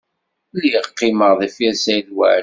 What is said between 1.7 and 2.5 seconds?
Saɛid Waɛli.